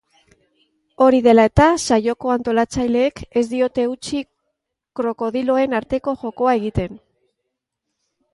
Hori 1.07 1.17
dela 1.25 1.43
eta, 1.49 1.67
saioko 1.87 2.31
antolatzaileek 2.35 3.21
ez 3.43 3.43
diote 3.51 3.85
utzi 3.93 4.23
krokodiloen 5.01 5.77
arteko 5.83 6.17
jokoa 6.25 6.57
egiten. 6.63 6.99